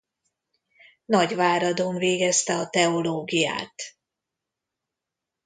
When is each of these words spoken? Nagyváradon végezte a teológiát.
Nagyváradon 1.05 1.95
végezte 1.97 2.57
a 2.57 2.69
teológiát. 2.69 3.73